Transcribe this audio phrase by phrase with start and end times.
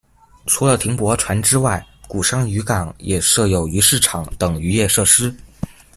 [0.47, 5.31] 除了停泊船只外，鼓山渔港也设有鱼市场等渔业设施。